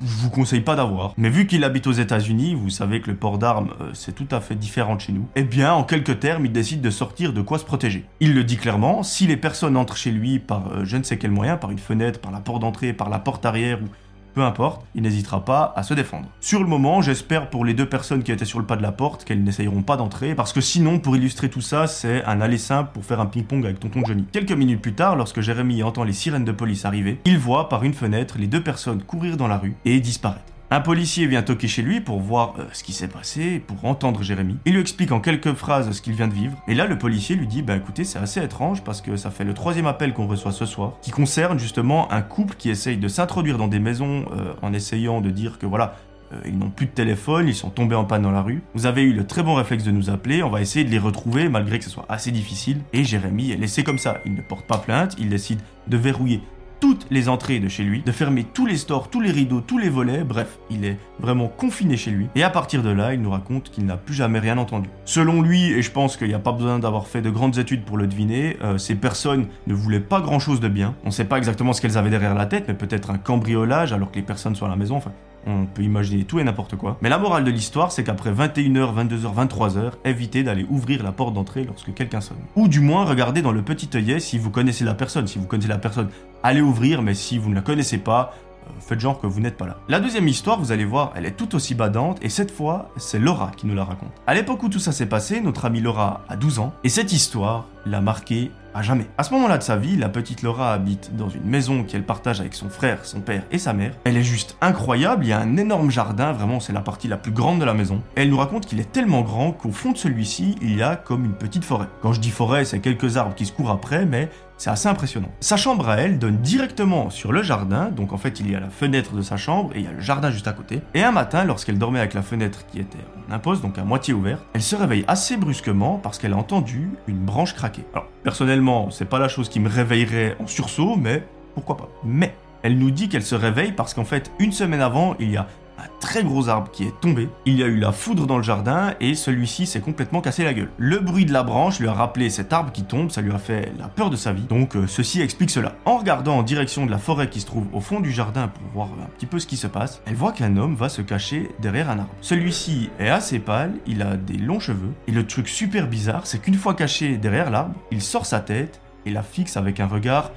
je 0.00 0.16
vous 0.16 0.30
conseille 0.30 0.60
pas 0.60 0.76
d'avoir. 0.76 1.12
Mais 1.16 1.28
vu 1.28 1.46
qu'il 1.46 1.64
habite 1.64 1.86
aux 1.86 1.92
États-Unis, 1.92 2.54
vous 2.54 2.70
savez 2.70 3.00
que 3.00 3.10
le 3.10 3.16
port 3.16 3.38
d'armes 3.38 3.70
euh, 3.80 3.90
c'est 3.92 4.14
tout 4.14 4.28
à 4.30 4.40
fait 4.40 4.54
différent 4.54 4.96
de 4.96 5.00
chez 5.00 5.12
nous. 5.12 5.28
Eh 5.36 5.42
bien, 5.42 5.72
en 5.72 5.84
quelques 5.84 6.20
termes, 6.20 6.46
il 6.46 6.52
décide 6.52 6.80
de 6.80 6.90
sortir 6.90 7.32
de 7.32 7.42
quoi 7.42 7.58
se 7.58 7.64
protéger. 7.64 8.04
Il 8.20 8.34
le 8.34 8.44
dit 8.44 8.56
clairement, 8.56 9.02
si 9.02 9.26
les 9.26 9.36
personnes 9.36 9.76
entrent 9.76 9.96
chez 9.96 10.10
lui 10.10 10.38
par 10.38 10.68
euh, 10.68 10.84
je 10.84 10.96
ne 10.96 11.02
sais 11.02 11.18
quel 11.18 11.30
moyen, 11.30 11.56
par 11.56 11.70
une 11.70 11.78
fenêtre, 11.78 12.20
par 12.20 12.32
la 12.32 12.40
porte 12.40 12.60
d'entrée, 12.60 12.92
par 12.92 13.10
la 13.10 13.18
porte 13.18 13.44
arrière 13.44 13.78
ou 13.82 13.88
peu 14.34 14.42
importe, 14.42 14.84
il 14.94 15.02
n'hésitera 15.02 15.44
pas 15.44 15.72
à 15.76 15.82
se 15.82 15.94
défendre. 15.94 16.28
Sur 16.40 16.60
le 16.60 16.66
moment, 16.68 17.02
j'espère 17.02 17.50
pour 17.50 17.64
les 17.64 17.74
deux 17.74 17.86
personnes 17.86 18.22
qui 18.22 18.32
étaient 18.32 18.44
sur 18.44 18.58
le 18.58 18.66
pas 18.66 18.76
de 18.76 18.82
la 18.82 18.92
porte 18.92 19.24
qu'elles 19.24 19.42
n'essayeront 19.42 19.82
pas 19.82 19.96
d'entrer, 19.96 20.34
parce 20.34 20.52
que 20.52 20.60
sinon, 20.60 20.98
pour 20.98 21.16
illustrer 21.16 21.50
tout 21.50 21.60
ça, 21.60 21.86
c'est 21.86 22.24
un 22.24 22.40
aller 22.40 22.58
simple 22.58 22.90
pour 22.92 23.04
faire 23.04 23.20
un 23.20 23.26
ping-pong 23.26 23.64
avec 23.64 23.80
tonton 23.80 24.02
Johnny. 24.06 24.24
Quelques 24.32 24.52
minutes 24.52 24.82
plus 24.82 24.94
tard, 24.94 25.16
lorsque 25.16 25.40
Jérémy 25.40 25.82
entend 25.82 26.04
les 26.04 26.12
sirènes 26.12 26.44
de 26.44 26.52
police 26.52 26.84
arriver, 26.84 27.20
il 27.24 27.38
voit 27.38 27.68
par 27.68 27.84
une 27.84 27.94
fenêtre 27.94 28.36
les 28.38 28.46
deux 28.46 28.62
personnes 28.62 29.02
courir 29.02 29.36
dans 29.36 29.48
la 29.48 29.58
rue 29.58 29.74
et 29.84 30.00
disparaître. 30.00 30.49
Un 30.72 30.80
policier 30.80 31.26
vient 31.26 31.42
toquer 31.42 31.66
chez 31.66 31.82
lui 31.82 32.00
pour 32.00 32.20
voir 32.20 32.54
euh, 32.60 32.64
ce 32.72 32.84
qui 32.84 32.92
s'est 32.92 33.08
passé, 33.08 33.58
pour 33.58 33.84
entendre 33.84 34.22
Jérémy. 34.22 34.56
Il 34.64 34.74
lui 34.74 34.80
explique 34.80 35.10
en 35.10 35.18
quelques 35.18 35.54
phrases 35.54 35.90
ce 35.90 36.00
qu'il 36.00 36.12
vient 36.12 36.28
de 36.28 36.32
vivre. 36.32 36.56
Et 36.68 36.74
là, 36.74 36.86
le 36.86 36.96
policier 36.96 37.34
lui 37.34 37.48
dit 37.48 37.62
Bah 37.62 37.74
écoutez, 37.74 38.04
c'est 38.04 38.20
assez 38.20 38.40
étrange 38.40 38.84
parce 38.84 39.00
que 39.00 39.16
ça 39.16 39.32
fait 39.32 39.42
le 39.42 39.52
troisième 39.52 39.88
appel 39.88 40.12
qu'on 40.12 40.28
reçoit 40.28 40.52
ce 40.52 40.66
soir, 40.66 40.92
qui 41.02 41.10
concerne 41.10 41.58
justement 41.58 42.12
un 42.12 42.22
couple 42.22 42.54
qui 42.56 42.70
essaye 42.70 42.98
de 42.98 43.08
s'introduire 43.08 43.58
dans 43.58 43.66
des 43.66 43.80
maisons 43.80 44.26
euh, 44.30 44.52
en 44.62 44.72
essayant 44.72 45.20
de 45.20 45.30
dire 45.30 45.58
que 45.58 45.66
voilà, 45.66 45.96
euh, 46.32 46.36
ils 46.46 46.56
n'ont 46.56 46.70
plus 46.70 46.86
de 46.86 46.92
téléphone, 46.92 47.48
ils 47.48 47.54
sont 47.56 47.70
tombés 47.70 47.96
en 47.96 48.04
panne 48.04 48.22
dans 48.22 48.30
la 48.30 48.42
rue. 48.42 48.62
Vous 48.74 48.86
avez 48.86 49.02
eu 49.02 49.12
le 49.12 49.26
très 49.26 49.42
bon 49.42 49.54
réflexe 49.54 49.82
de 49.82 49.90
nous 49.90 50.08
appeler, 50.08 50.44
on 50.44 50.50
va 50.50 50.60
essayer 50.60 50.84
de 50.84 50.90
les 50.90 51.00
retrouver 51.00 51.48
malgré 51.48 51.80
que 51.80 51.84
ce 51.84 51.90
soit 51.90 52.06
assez 52.08 52.30
difficile. 52.30 52.78
Et 52.92 53.02
Jérémy 53.02 53.50
est 53.50 53.56
laissé 53.56 53.82
comme 53.82 53.98
ça. 53.98 54.18
Il 54.24 54.34
ne 54.34 54.40
porte 54.40 54.68
pas 54.68 54.78
plainte, 54.78 55.16
il 55.18 55.30
décide 55.30 55.58
de 55.88 55.96
verrouiller 55.96 56.42
toutes 56.80 57.06
les 57.10 57.28
entrées 57.28 57.60
de 57.60 57.68
chez 57.68 57.82
lui, 57.82 58.02
de 58.02 58.12
fermer 58.12 58.44
tous 58.44 58.66
les 58.66 58.76
stores, 58.76 59.10
tous 59.10 59.20
les 59.20 59.30
rideaux, 59.30 59.60
tous 59.60 59.78
les 59.78 59.88
volets, 59.88 60.24
bref, 60.24 60.58
il 60.70 60.84
est 60.84 60.96
vraiment 61.18 61.48
confiné 61.48 61.96
chez 61.96 62.10
lui. 62.10 62.28
Et 62.34 62.42
à 62.42 62.50
partir 62.50 62.82
de 62.82 62.90
là, 62.90 63.14
il 63.14 63.20
nous 63.20 63.30
raconte 63.30 63.70
qu'il 63.70 63.84
n'a 63.84 63.96
plus 63.96 64.14
jamais 64.14 64.38
rien 64.38 64.58
entendu. 64.58 64.88
Selon 65.04 65.42
lui, 65.42 65.72
et 65.72 65.82
je 65.82 65.90
pense 65.90 66.16
qu'il 66.16 66.28
n'y 66.28 66.34
a 66.34 66.38
pas 66.38 66.52
besoin 66.52 66.78
d'avoir 66.78 67.06
fait 67.06 67.22
de 67.22 67.30
grandes 67.30 67.58
études 67.58 67.84
pour 67.84 67.98
le 67.98 68.06
deviner, 68.06 68.56
euh, 68.62 68.78
ces 68.78 68.94
personnes 68.94 69.46
ne 69.66 69.74
voulaient 69.74 70.00
pas 70.00 70.20
grand 70.20 70.38
chose 70.38 70.60
de 70.60 70.68
bien. 70.68 70.94
On 71.04 71.08
ne 71.08 71.12
sait 71.12 71.24
pas 71.24 71.38
exactement 71.38 71.72
ce 71.72 71.80
qu'elles 71.80 71.98
avaient 71.98 72.10
derrière 72.10 72.34
la 72.34 72.46
tête, 72.46 72.64
mais 72.68 72.74
peut-être 72.74 73.10
un 73.10 73.18
cambriolage 73.18 73.92
alors 73.92 74.10
que 74.10 74.16
les 74.16 74.22
personnes 74.22 74.54
sont 74.54 74.66
à 74.66 74.68
la 74.68 74.76
maison. 74.76 75.00
On 75.46 75.66
peut 75.66 75.82
imaginer 75.82 76.24
tout 76.24 76.38
et 76.38 76.44
n'importe 76.44 76.76
quoi. 76.76 76.98
Mais 77.00 77.08
la 77.08 77.18
morale 77.18 77.44
de 77.44 77.50
l'histoire, 77.50 77.92
c'est 77.92 78.04
qu'après 78.04 78.32
21h, 78.32 78.94
22h, 78.94 79.34
23h, 79.34 79.92
évitez 80.04 80.42
d'aller 80.42 80.66
ouvrir 80.68 81.02
la 81.02 81.12
porte 81.12 81.34
d'entrée 81.34 81.64
lorsque 81.64 81.94
quelqu'un 81.94 82.20
sonne. 82.20 82.38
Ou 82.56 82.68
du 82.68 82.80
moins, 82.80 83.04
regardez 83.04 83.42
dans 83.42 83.52
le 83.52 83.62
petit 83.62 83.88
œillet 83.94 84.20
si 84.20 84.38
vous 84.38 84.50
connaissez 84.50 84.84
la 84.84 84.94
personne. 84.94 85.26
Si 85.26 85.38
vous 85.38 85.46
connaissez 85.46 85.68
la 85.68 85.78
personne, 85.78 86.08
allez 86.42 86.60
ouvrir, 86.60 87.02
mais 87.02 87.14
si 87.14 87.38
vous 87.38 87.50
ne 87.50 87.54
la 87.54 87.62
connaissez 87.62 87.98
pas, 87.98 88.34
euh, 88.66 88.70
faites 88.80 89.00
genre 89.00 89.20
que 89.20 89.26
vous 89.26 89.40
n'êtes 89.40 89.56
pas 89.56 89.66
là. 89.66 89.78
La 89.88 90.00
deuxième 90.00 90.28
histoire, 90.28 90.58
vous 90.58 90.72
allez 90.72 90.84
voir, 90.84 91.12
elle 91.16 91.26
est 91.26 91.36
tout 91.36 91.54
aussi 91.54 91.74
badante, 91.74 92.18
et 92.22 92.28
cette 92.28 92.50
fois, 92.50 92.90
c'est 92.96 93.18
Laura 93.18 93.52
qui 93.56 93.66
nous 93.66 93.74
la 93.74 93.84
raconte. 93.84 94.12
À 94.26 94.34
l'époque 94.34 94.62
où 94.62 94.68
tout 94.68 94.78
ça 94.78 94.92
s'est 94.92 95.06
passé, 95.06 95.40
notre 95.40 95.64
amie 95.64 95.80
Laura 95.80 96.22
a 96.28 96.36
12 96.36 96.58
ans, 96.58 96.72
et 96.84 96.88
cette 96.88 97.12
histoire 97.12 97.66
l'a 97.86 98.00
marquée 98.00 98.50
à 98.74 98.82
jamais. 98.82 99.06
À 99.18 99.24
ce 99.24 99.32
moment-là 99.34 99.58
de 99.58 99.62
sa 99.62 99.76
vie, 99.76 99.96
la 99.96 100.08
petite 100.08 100.42
Laura 100.42 100.72
habite 100.72 101.16
dans 101.16 101.28
une 101.28 101.44
maison 101.44 101.84
qu'elle 101.84 102.04
partage 102.04 102.40
avec 102.40 102.54
son 102.54 102.68
frère, 102.68 103.04
son 103.04 103.20
père 103.20 103.42
et 103.50 103.58
sa 103.58 103.72
mère. 103.72 103.92
Elle 104.04 104.16
est 104.16 104.22
juste 104.22 104.56
incroyable, 104.60 105.24
il 105.24 105.28
y 105.28 105.32
a 105.32 105.38
un 105.38 105.56
énorme 105.56 105.90
jardin, 105.90 106.32
vraiment 106.32 106.60
c'est 106.60 106.72
la 106.72 106.80
partie 106.80 107.08
la 107.08 107.16
plus 107.16 107.32
grande 107.32 107.60
de 107.60 107.64
la 107.64 107.74
maison. 107.74 108.02
elle 108.16 108.30
nous 108.30 108.36
raconte 108.36 108.66
qu'il 108.66 108.80
est 108.80 108.92
tellement 108.92 109.22
grand 109.22 109.52
qu'au 109.52 109.72
fond 109.72 109.92
de 109.92 109.98
celui-ci, 109.98 110.56
il 110.62 110.76
y 110.76 110.82
a 110.82 110.96
comme 110.96 111.24
une 111.24 111.34
petite 111.34 111.64
forêt. 111.64 111.86
Quand 112.02 112.12
je 112.12 112.20
dis 112.20 112.30
forêt, 112.30 112.64
c'est 112.64 112.80
quelques 112.80 113.16
arbres 113.16 113.34
qui 113.34 113.46
se 113.46 113.52
courent 113.52 113.70
après, 113.70 114.04
mais 114.04 114.28
c'est 114.60 114.68
assez 114.68 114.88
impressionnant. 114.88 115.30
Sa 115.40 115.56
chambre 115.56 115.88
à 115.88 115.96
elle 115.96 116.18
donne 116.18 116.36
directement 116.36 117.08
sur 117.08 117.32
le 117.32 117.42
jardin, 117.42 117.88
donc 117.88 118.12
en 118.12 118.18
fait 118.18 118.40
il 118.40 118.50
y 118.50 118.54
a 118.54 118.60
la 118.60 118.68
fenêtre 118.68 119.14
de 119.14 119.22
sa 119.22 119.38
chambre 119.38 119.70
et 119.74 119.78
il 119.78 119.84
y 119.86 119.88
a 119.88 119.92
le 119.92 120.00
jardin 120.00 120.30
juste 120.30 120.48
à 120.48 120.52
côté. 120.52 120.82
Et 120.92 121.02
un 121.02 121.12
matin, 121.12 121.44
lorsqu'elle 121.44 121.78
dormait 121.78 121.98
avec 121.98 122.12
la 122.12 122.20
fenêtre 122.20 122.66
qui 122.70 122.78
était 122.78 122.98
en 123.26 123.32
imposte, 123.32 123.62
donc 123.62 123.78
à 123.78 123.84
moitié 123.84 124.12
ouverte, 124.12 124.42
elle 124.52 124.60
se 124.60 124.76
réveille 124.76 125.06
assez 125.08 125.38
brusquement 125.38 125.98
parce 126.02 126.18
qu'elle 126.18 126.34
a 126.34 126.36
entendu 126.36 126.90
une 127.06 127.16
branche 127.16 127.54
craquer. 127.54 127.84
Alors 127.94 128.08
personnellement, 128.22 128.90
c'est 128.90 129.06
pas 129.06 129.18
la 129.18 129.28
chose 129.28 129.48
qui 129.48 129.60
me 129.60 129.68
réveillerait 129.70 130.36
en 130.40 130.46
sursaut, 130.46 130.94
mais 130.94 131.26
pourquoi 131.54 131.78
pas. 131.78 131.88
Mais 132.04 132.34
elle 132.62 132.76
nous 132.76 132.90
dit 132.90 133.08
qu'elle 133.08 133.22
se 133.22 133.34
réveille 133.34 133.72
parce 133.72 133.94
qu'en 133.94 134.04
fait, 134.04 134.30
une 134.38 134.52
semaine 134.52 134.82
avant, 134.82 135.16
il 135.18 135.30
y 135.30 135.38
a 135.38 135.46
un 135.80 135.88
très 136.00 136.22
gros 136.22 136.48
arbre 136.48 136.70
qui 136.70 136.84
est 136.84 137.00
tombé. 137.00 137.28
Il 137.46 137.58
y 137.58 137.62
a 137.62 137.66
eu 137.66 137.76
la 137.76 137.92
foudre 137.92 138.26
dans 138.26 138.36
le 138.36 138.42
jardin 138.42 138.94
et 139.00 139.14
celui-ci 139.14 139.66
s'est 139.66 139.80
complètement 139.80 140.20
cassé 140.20 140.44
la 140.44 140.54
gueule. 140.54 140.70
Le 140.78 140.98
bruit 140.98 141.24
de 141.24 141.32
la 141.32 141.42
branche 141.42 141.80
lui 141.80 141.88
a 141.88 141.92
rappelé 141.92 142.30
cet 142.30 142.52
arbre 142.52 142.72
qui 142.72 142.84
tombe, 142.84 143.10
ça 143.10 143.20
lui 143.20 143.32
a 143.32 143.38
fait 143.38 143.72
la 143.78 143.88
peur 143.88 144.10
de 144.10 144.16
sa 144.16 144.32
vie. 144.32 144.42
Donc 144.42 144.76
euh, 144.76 144.86
ceci 144.86 145.20
explique 145.20 145.50
cela. 145.50 145.74
En 145.84 145.98
regardant 145.98 146.38
en 146.38 146.42
direction 146.42 146.86
de 146.86 146.90
la 146.90 146.98
forêt 146.98 147.30
qui 147.30 147.40
se 147.40 147.46
trouve 147.46 147.66
au 147.72 147.80
fond 147.80 148.00
du 148.00 148.12
jardin 148.12 148.48
pour 148.48 148.62
voir 148.72 148.88
un 149.02 149.08
petit 149.16 149.26
peu 149.26 149.38
ce 149.38 149.46
qui 149.46 149.56
se 149.56 149.66
passe, 149.66 150.02
elle 150.06 150.14
voit 150.14 150.32
qu'un 150.32 150.56
homme 150.56 150.74
va 150.74 150.88
se 150.88 151.02
cacher 151.02 151.50
derrière 151.60 151.90
un 151.90 152.00
arbre. 152.00 152.14
Celui-ci 152.20 152.90
est 152.98 153.08
assez 153.08 153.38
pâle, 153.38 153.74
il 153.86 154.02
a 154.02 154.16
des 154.16 154.38
longs 154.38 154.60
cheveux 154.60 154.92
et 155.06 155.12
le 155.12 155.26
truc 155.26 155.48
super 155.48 155.88
bizarre, 155.88 156.26
c'est 156.26 156.40
qu'une 156.40 156.54
fois 156.54 156.74
caché 156.74 157.16
derrière 157.16 157.50
l'arbre, 157.50 157.74
il 157.90 158.02
sort 158.02 158.26
sa 158.26 158.40
tête 158.40 158.80
et 159.06 159.10
la 159.10 159.22
fixe 159.22 159.56
avec 159.56 159.80
un 159.80 159.86
regard 159.86 160.30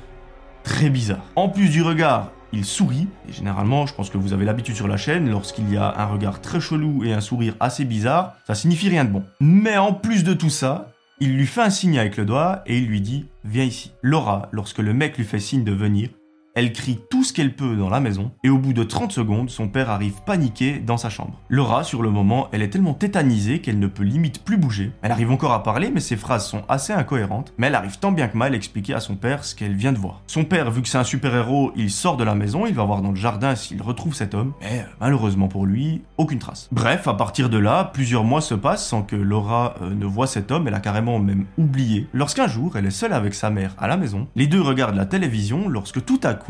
très 0.63 0.89
bizarre. 0.89 1.25
En 1.35 1.49
plus 1.49 1.69
du 1.69 1.81
regard, 1.81 2.31
il 2.53 2.63
sourit, 2.63 3.07
et 3.27 3.33
généralement, 3.33 3.87
je 3.87 3.93
pense 3.95 4.11
que 4.11 4.17
vous 4.17 4.31
avez 4.31 4.45
l'habitude 4.45 4.75
sur 4.75 4.87
la 4.87 4.95
chaîne, 4.95 5.29
lorsqu'il 5.29 5.69
y 5.71 5.75
a 5.75 5.93
un 5.97 6.05
regard 6.05 6.39
très 6.39 6.61
chelou 6.61 7.03
et 7.03 7.11
un 7.11 7.19
sourire 7.19 7.55
assez 7.59 7.83
bizarre, 7.83 8.35
ça 8.45 8.53
signifie 8.53 8.89
rien 8.89 9.05
de 9.05 9.09
bon. 9.09 9.23
Mais 9.41 9.77
en 9.77 9.91
plus 9.93 10.23
de 10.23 10.33
tout 10.33 10.51
ça, 10.51 10.91
il 11.19 11.35
lui 11.35 11.47
fait 11.47 11.61
un 11.61 11.69
signe 11.71 11.97
avec 11.97 12.15
le 12.15 12.25
doigt 12.25 12.61
et 12.67 12.77
il 12.77 12.87
lui 12.87 13.01
dit 13.01 13.25
Viens 13.43 13.63
ici. 13.63 13.91
Laura, 14.01 14.49
lorsque 14.51 14.79
le 14.79 14.93
mec 14.93 15.17
lui 15.17 15.25
fait 15.25 15.39
signe 15.39 15.63
de 15.63 15.71
venir, 15.71 16.09
elle 16.55 16.71
crie 16.71 16.99
tout 17.09 17.23
ce 17.23 17.33
qu'elle 17.33 17.55
peut 17.55 17.75
dans 17.75 17.89
la 17.89 17.99
maison, 17.99 18.31
et 18.43 18.49
au 18.49 18.57
bout 18.57 18.73
de 18.73 18.83
30 18.83 19.11
secondes, 19.11 19.49
son 19.49 19.67
père 19.67 19.89
arrive 19.89 20.21
paniqué 20.25 20.79
dans 20.79 20.97
sa 20.97 21.09
chambre. 21.09 21.39
Laura, 21.49 21.83
sur 21.83 22.01
le 22.01 22.11
moment, 22.11 22.47
elle 22.51 22.61
est 22.61 22.69
tellement 22.69 22.93
tétanisée 22.93 23.59
qu'elle 23.59 23.79
ne 23.79 23.87
peut 23.87 24.03
limite 24.03 24.43
plus 24.43 24.57
bouger. 24.57 24.91
Elle 25.01 25.11
arrive 25.11 25.31
encore 25.31 25.53
à 25.53 25.63
parler, 25.63 25.89
mais 25.91 25.99
ses 25.99 26.15
phrases 26.15 26.47
sont 26.47 26.63
assez 26.69 26.93
incohérentes, 26.93 27.53
mais 27.57 27.67
elle 27.67 27.75
arrive 27.75 27.97
tant 27.97 28.11
bien 28.11 28.27
que 28.27 28.37
mal 28.37 28.53
à 28.53 28.55
expliquer 28.55 28.93
à 28.93 28.99
son 28.99 29.15
père 29.15 29.43
ce 29.43 29.55
qu'elle 29.55 29.73
vient 29.73 29.93
de 29.93 29.97
voir. 29.97 30.21
Son 30.27 30.43
père, 30.43 30.69
vu 30.69 30.81
que 30.81 30.87
c'est 30.87 30.97
un 30.97 31.03
super-héros, 31.03 31.71
il 31.75 31.89
sort 31.89 32.17
de 32.17 32.23
la 32.23 32.35
maison, 32.35 32.65
il 32.65 32.75
va 32.75 32.83
voir 32.83 33.01
dans 33.01 33.11
le 33.11 33.15
jardin 33.15 33.55
s'il 33.55 33.81
retrouve 33.81 34.13
cet 34.13 34.35
homme, 34.35 34.53
mais 34.61 34.81
euh, 34.81 34.91
malheureusement 34.99 35.47
pour 35.47 35.65
lui, 35.65 36.01
aucune 36.17 36.39
trace. 36.39 36.67
Bref, 36.71 37.07
à 37.07 37.13
partir 37.15 37.49
de 37.49 37.57
là, 37.57 37.85
plusieurs 37.93 38.23
mois 38.23 38.41
se 38.41 38.53
passent 38.53 38.85
sans 38.85 39.01
que 39.01 39.15
Laura 39.15 39.75
euh, 39.81 39.89
ne 39.89 40.05
voit 40.05 40.27
cet 40.27 40.51
homme, 40.51 40.67
elle 40.67 40.73
a 40.73 40.79
carrément 40.79 41.19
même 41.19 41.45
oublié. 41.57 42.07
Lorsqu'un 42.13 42.47
jour, 42.47 42.77
elle 42.77 42.85
est 42.85 42.91
seule 42.91 43.13
avec 43.13 43.33
sa 43.33 43.49
mère 43.49 43.75
à 43.79 43.87
la 43.87 43.97
maison, 43.97 44.27
les 44.35 44.47
deux 44.47 44.61
regardent 44.61 44.95
la 44.95 45.05
télévision 45.05 45.67
lorsque 45.67 46.03
tout 46.05 46.19
à 46.23 46.33
coup, 46.33 46.42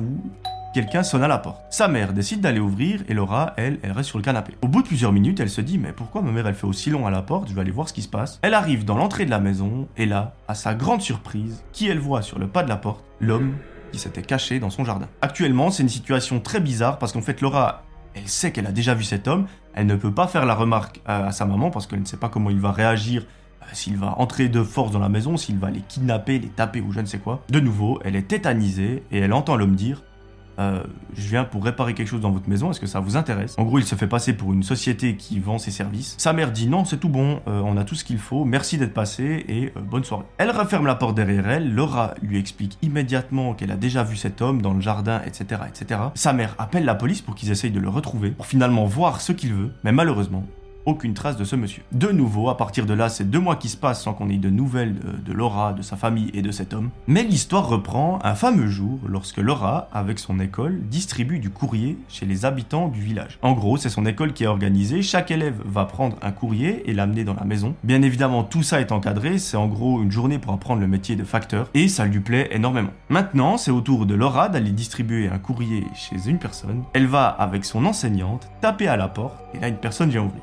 quelqu'un 0.73 1.03
sonne 1.03 1.23
à 1.23 1.27
la 1.27 1.37
porte. 1.37 1.61
Sa 1.69 1.87
mère 1.87 2.13
décide 2.13 2.41
d'aller 2.41 2.59
ouvrir 2.59 3.03
et 3.07 3.13
Laura, 3.13 3.53
elle, 3.57 3.79
elle 3.83 3.91
reste 3.91 4.09
sur 4.09 4.17
le 4.17 4.23
canapé. 4.23 4.53
Au 4.61 4.67
bout 4.67 4.81
de 4.81 4.87
plusieurs 4.87 5.11
minutes, 5.11 5.39
elle 5.39 5.49
se 5.49 5.61
dit 5.61 5.77
mais 5.77 5.93
pourquoi 5.93 6.21
ma 6.21 6.31
mère 6.31 6.47
elle 6.47 6.55
fait 6.55 6.67
aussi 6.67 6.89
long 6.89 7.05
à 7.05 7.11
la 7.11 7.21
porte? 7.21 7.49
Je 7.49 7.53
vais 7.53 7.61
aller 7.61 7.71
voir 7.71 7.87
ce 7.87 7.93
qui 7.93 8.01
se 8.01 8.07
passe. 8.07 8.39
Elle 8.41 8.53
arrive 8.53 8.85
dans 8.85 8.97
l'entrée 8.97 9.25
de 9.25 9.29
la 9.29 9.39
maison 9.39 9.87
et 9.97 10.05
là, 10.05 10.33
à 10.47 10.55
sa 10.55 10.73
grande 10.73 11.01
surprise, 11.01 11.63
qui 11.71 11.87
elle 11.87 11.99
voit 11.99 12.21
sur 12.21 12.39
le 12.39 12.47
pas 12.47 12.63
de 12.63 12.69
la 12.69 12.77
porte? 12.77 13.03
L'homme 13.19 13.55
qui 13.91 13.99
s'était 13.99 14.23
caché 14.23 14.59
dans 14.59 14.71
son 14.71 14.83
jardin. 14.83 15.07
Actuellement, 15.21 15.69
c'est 15.69 15.83
une 15.83 15.89
situation 15.89 16.39
très 16.39 16.59
bizarre 16.59 16.97
parce 16.97 17.13
qu'en 17.13 17.21
fait 17.21 17.39
Laura, 17.41 17.83
elle 18.15 18.27
sait 18.27 18.51
qu'elle 18.51 18.67
a 18.67 18.71
déjà 18.71 18.95
vu 18.95 19.03
cet 19.03 19.27
homme, 19.27 19.45
elle 19.73 19.85
ne 19.85 19.95
peut 19.95 20.13
pas 20.13 20.27
faire 20.27 20.45
la 20.45 20.55
remarque 20.55 20.99
à, 21.05 21.31
sa 21.31 21.45
maman 21.45 21.69
parce 21.69 21.87
qu'elle 21.87 22.01
ne 22.01 22.05
sait 22.05 22.17
pas 22.17 22.29
comment 22.29 22.49
il 22.49 22.59
va 22.59 22.71
réagir 22.71 23.25
s'il 23.73 23.97
va 23.97 24.19
entrer 24.19 24.49
de 24.49 24.63
force 24.63 24.91
dans 24.91 24.99
la 24.99 25.09
maison, 25.09 25.37
s'il 25.37 25.57
va 25.57 25.69
les 25.69 25.81
kidnapper, 25.81 26.39
les 26.39 26.49
taper 26.49 26.81
ou 26.81 26.91
je 26.91 26.99
ne 26.99 27.05
sais 27.05 27.19
quoi. 27.19 27.43
De 27.49 27.59
nouveau, 27.59 27.99
elle 28.03 28.15
est 28.15 28.27
tétanisée 28.27 29.03
et 29.11 29.19
elle 29.19 29.33
entend 29.33 29.55
l'homme 29.55 29.75
dire 29.75 30.03
euh, 30.59 30.83
je 31.15 31.27
viens 31.29 31.43
pour 31.43 31.63
réparer 31.63 31.93
quelque 31.93 32.07
chose 32.07 32.21
dans 32.21 32.31
votre 32.31 32.47
maison, 32.47 32.71
est-ce 32.71 32.79
que 32.79 32.87
ça 32.87 32.99
vous 32.99 33.17
intéresse? 33.17 33.55
En 33.57 33.63
gros, 33.63 33.79
il 33.79 33.85
se 33.85 33.95
fait 33.95 34.07
passer 34.07 34.33
pour 34.33 34.53
une 34.53 34.63
société 34.63 35.15
qui 35.15 35.39
vend 35.39 35.57
ses 35.57 35.71
services. 35.71 36.15
Sa 36.17 36.33
mère 36.33 36.51
dit 36.51 36.67
non, 36.67 36.85
c'est 36.85 36.97
tout 36.97 37.09
bon, 37.09 37.41
euh, 37.47 37.61
on 37.63 37.77
a 37.77 37.83
tout 37.83 37.95
ce 37.95 38.03
qu'il 38.03 38.19
faut, 38.19 38.45
merci 38.45 38.77
d'être 38.77 38.93
passé 38.93 39.45
et 39.47 39.73
euh, 39.75 39.81
bonne 39.81 40.03
soirée. 40.03 40.25
Elle 40.37 40.51
referme 40.51 40.85
la 40.85 40.95
porte 40.95 41.15
derrière 41.15 41.49
elle, 41.49 41.73
Laura 41.73 42.13
lui 42.21 42.37
explique 42.37 42.77
immédiatement 42.81 43.53
qu'elle 43.53 43.71
a 43.71 43.77
déjà 43.77 44.03
vu 44.03 44.15
cet 44.15 44.41
homme 44.41 44.61
dans 44.61 44.73
le 44.73 44.81
jardin, 44.81 45.21
etc., 45.25 45.61
etc. 45.67 46.01
Sa 46.13 46.33
mère 46.33 46.55
appelle 46.57 46.85
la 46.85 46.95
police 46.95 47.21
pour 47.21 47.35
qu'ils 47.35 47.51
essayent 47.51 47.71
de 47.71 47.79
le 47.79 47.89
retrouver, 47.89 48.31
pour 48.31 48.45
finalement 48.45 48.85
voir 48.85 49.21
ce 49.21 49.31
qu'il 49.31 49.53
veut, 49.53 49.71
mais 49.83 49.91
malheureusement, 49.91 50.43
aucune 50.85 51.13
trace 51.13 51.37
de 51.37 51.43
ce 51.43 51.55
monsieur. 51.55 51.83
De 51.91 52.09
nouveau, 52.11 52.49
à 52.49 52.57
partir 52.57 52.85
de 52.85 52.93
là, 52.93 53.09
c'est 53.09 53.29
deux 53.29 53.39
mois 53.39 53.55
qui 53.55 53.69
se 53.69 53.77
passent 53.77 54.03
sans 54.03 54.13
qu'on 54.13 54.29
ait 54.29 54.37
de 54.37 54.49
nouvelles 54.49 54.95
de, 55.25 55.33
Laura, 55.33 55.73
de 55.73 55.81
sa 55.81 55.95
famille 55.95 56.29
et 56.33 56.41
de 56.41 56.51
cet 56.51 56.73
homme. 56.73 56.89
Mais 57.07 57.23
l'histoire 57.23 57.67
reprend 57.67 58.19
un 58.23 58.35
fameux 58.35 58.67
jour 58.67 58.99
lorsque 59.07 59.37
Laura, 59.37 59.87
avec 59.93 60.19
son 60.19 60.39
école, 60.39 60.81
distribue 60.89 61.39
du 61.39 61.49
courrier 61.49 61.97
chez 62.09 62.25
les 62.25 62.45
habitants 62.45 62.87
du 62.87 63.01
village. 63.01 63.37
En 63.41 63.53
gros, 63.53 63.77
c'est 63.77 63.89
son 63.89 64.05
école 64.05 64.33
qui 64.33 64.43
est 64.43 64.47
organisée, 64.47 65.01
chaque 65.01 65.31
élève 65.31 65.61
va 65.65 65.85
prendre 65.85 66.17
un 66.21 66.31
courrier 66.31 66.89
et 66.89 66.93
l'amener 66.93 67.23
dans 67.23 67.35
la 67.35 67.45
maison. 67.45 67.75
Bien 67.83 68.01
évidemment, 68.01 68.43
tout 68.43 68.63
ça 68.63 68.81
est 68.81 68.91
encadré, 68.91 69.37
c'est 69.37 69.57
en 69.57 69.67
gros 69.67 70.01
une 70.01 70.11
journée 70.11 70.39
pour 70.39 70.53
apprendre 70.53 70.81
le 70.81 70.87
métier 70.87 71.15
de 71.15 71.23
facteur, 71.23 71.69
et 71.73 71.87
ça 71.87 72.05
lui 72.05 72.19
plaît 72.19 72.49
énormément. 72.51 72.91
Maintenant, 73.09 73.57
c'est 73.57 73.71
au 73.71 73.81
tour 73.81 74.05
de 74.05 74.13
Laura 74.13 74.49
d'aller 74.49 74.71
distribuer 74.71 75.29
un 75.29 75.39
courrier 75.39 75.85
chez 75.95 76.29
une 76.29 76.39
personne. 76.39 76.83
Elle 76.93 77.07
va, 77.07 77.27
avec 77.27 77.65
son 77.65 77.85
enseignante, 77.85 78.49
taper 78.61 78.87
à 78.87 78.97
la 78.97 79.07
porte, 79.07 79.37
et 79.53 79.59
là 79.59 79.67
une 79.67 79.77
personne 79.77 80.09
vient 80.09 80.23
ouvrir 80.23 80.41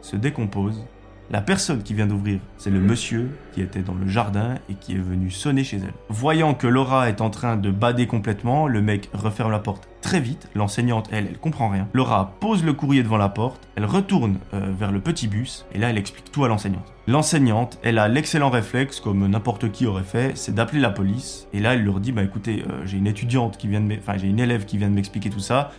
se 0.00 0.16
décompose. 0.16 0.84
La 1.30 1.40
personne 1.40 1.82
qui 1.82 1.94
vient 1.94 2.06
d'ouvrir, 2.06 2.40
c'est 2.58 2.68
le 2.68 2.80
monsieur 2.80 3.30
qui 3.54 3.62
était 3.62 3.80
dans 3.80 3.94
le 3.94 4.06
jardin 4.06 4.56
et 4.68 4.74
qui 4.74 4.92
est 4.92 4.98
venu 4.98 5.30
sonner 5.30 5.64
chez 5.64 5.78
elle. 5.78 5.94
Voyant 6.10 6.52
que 6.52 6.66
Laura 6.66 7.08
est 7.08 7.22
en 7.22 7.30
train 7.30 7.56
de 7.56 7.70
bader 7.70 8.06
complètement, 8.06 8.66
le 8.66 8.82
mec 8.82 9.08
referme 9.14 9.50
la 9.50 9.58
porte 9.58 9.88
très 10.02 10.20
vite. 10.20 10.48
L'enseignante, 10.54 11.08
elle, 11.10 11.28
elle 11.30 11.38
comprend 11.38 11.70
rien. 11.70 11.88
Laura 11.94 12.34
pose 12.40 12.64
le 12.64 12.74
courrier 12.74 13.02
devant 13.02 13.16
la 13.16 13.30
porte, 13.30 13.66
elle 13.76 13.86
retourne 13.86 14.38
euh, 14.52 14.72
vers 14.78 14.92
le 14.92 15.00
petit 15.00 15.26
bus 15.26 15.64
et 15.72 15.78
là, 15.78 15.88
elle 15.88 15.96
explique 15.96 16.30
tout 16.30 16.44
à 16.44 16.48
l'enseignante. 16.48 16.92
L'enseignante, 17.08 17.78
elle 17.82 17.98
a 17.98 18.06
l'excellent 18.08 18.50
réflexe, 18.50 19.00
comme 19.00 19.26
n'importe 19.26 19.72
qui 19.72 19.86
aurait 19.86 20.04
fait, 20.04 20.36
c'est 20.36 20.54
d'appeler 20.54 20.80
la 20.80 20.90
police. 20.90 21.48
Et 21.52 21.58
là, 21.60 21.74
elle 21.74 21.84
leur 21.84 21.98
dit, 21.98 22.12
bah 22.12 22.22
écoutez, 22.22 22.64
euh, 22.68 22.82
j'ai 22.84 22.98
une 22.98 23.06
étudiante 23.06 23.56
qui 23.56 23.68
vient 23.68 23.80
de, 23.80 23.96
j'ai 24.16 24.28
une 24.28 24.38
élève 24.38 24.66
qui 24.66 24.78
vient 24.78 24.88
de 24.88 24.94
m'expliquer 24.94 25.30
tout 25.30 25.40
ça 25.40 25.72